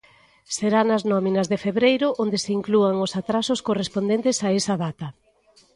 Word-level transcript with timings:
Será 0.57 0.81
nas 0.85 1.03
nóminas 1.11 1.47
de 1.51 1.61
febreiro 1.65 2.07
onde 2.23 2.37
se 2.43 2.51
inclúan 2.59 2.95
os 3.05 3.11
atrasos 3.21 3.63
correspondentes 3.67 4.37
a 4.47 4.49
esa 4.59 4.75
data. 4.85 5.07